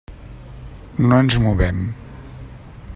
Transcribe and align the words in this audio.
No 1.11 1.19
ens 1.25 1.37
movem. 1.45 1.85